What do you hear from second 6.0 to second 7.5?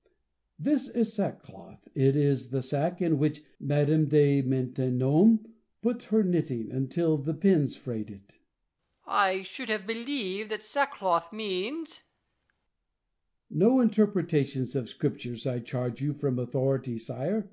her knitting, until the